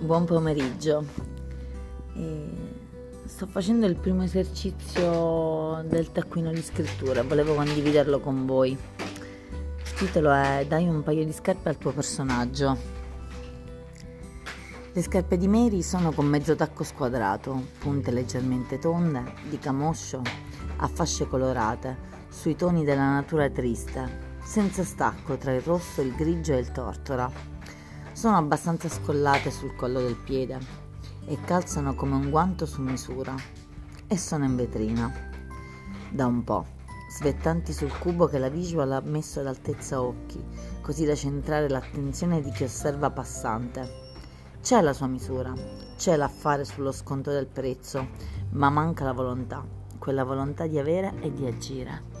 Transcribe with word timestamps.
buon 0.00 0.24
pomeriggio. 0.24 1.04
E 2.14 2.50
sto 3.24 3.46
facendo 3.46 3.86
il 3.86 3.96
primo 3.96 4.22
esercizio 4.22 5.82
del 5.86 6.12
taccuino 6.12 6.50
di 6.50 6.62
scrittura, 6.62 7.22
volevo 7.22 7.54
condividerlo 7.54 8.20
con 8.20 8.46
voi. 8.46 8.70
Il 8.70 9.92
titolo 9.94 10.32
è 10.32 10.64
Dai 10.68 10.88
un 10.88 11.02
paio 11.02 11.24
di 11.24 11.32
scarpe 11.32 11.68
al 11.68 11.78
tuo 11.78 11.92
personaggio. 11.92 12.96
Le 14.92 15.02
scarpe 15.02 15.36
di 15.36 15.46
Mary 15.46 15.82
sono 15.82 16.12
con 16.12 16.26
mezzo 16.26 16.56
tacco 16.56 16.82
squadrato, 16.82 17.68
punte 17.78 18.10
leggermente 18.10 18.78
tonde, 18.78 19.34
di 19.48 19.58
camoscio, 19.58 20.22
a 20.76 20.88
fasce 20.88 21.28
colorate, 21.28 21.96
sui 22.28 22.56
toni 22.56 22.84
della 22.84 23.10
natura 23.10 23.50
triste, 23.50 24.36
senza 24.42 24.82
stacco 24.82 25.36
tra 25.36 25.52
il 25.52 25.60
rosso, 25.60 26.00
il 26.00 26.14
grigio 26.14 26.54
e 26.54 26.58
il 26.58 26.72
tortora 26.72 27.57
sono 28.18 28.36
abbastanza 28.36 28.88
scollate 28.88 29.48
sul 29.52 29.76
collo 29.76 30.00
del 30.00 30.16
piede 30.16 30.58
e 31.26 31.38
calzano 31.44 31.94
come 31.94 32.16
un 32.16 32.30
guanto 32.30 32.66
su 32.66 32.82
misura 32.82 33.32
e 34.08 34.18
sono 34.18 34.44
in 34.44 34.56
vetrina. 34.56 35.08
Da 36.10 36.26
un 36.26 36.42
po', 36.42 36.66
svettanti 37.16 37.72
sul 37.72 37.96
cubo 37.96 38.26
che 38.26 38.40
la 38.40 38.48
visual 38.48 38.90
ha 38.90 39.00
messo 39.02 39.38
ad 39.38 39.46
altezza 39.46 40.02
occhi, 40.02 40.44
così 40.80 41.04
da 41.04 41.14
centrare 41.14 41.68
l'attenzione 41.68 42.40
di 42.40 42.50
chi 42.50 42.64
osserva 42.64 43.08
passante. 43.10 43.88
C'è 44.60 44.80
la 44.80 44.92
sua 44.92 45.06
misura, 45.06 45.52
c'è 45.96 46.16
l'affare 46.16 46.64
sullo 46.64 46.90
sconto 46.90 47.30
del 47.30 47.46
prezzo, 47.46 48.04
ma 48.50 48.68
manca 48.68 49.04
la 49.04 49.12
volontà, 49.12 49.64
quella 49.96 50.24
volontà 50.24 50.66
di 50.66 50.76
avere 50.76 51.14
e 51.20 51.32
di 51.32 51.46
agire. 51.46 52.17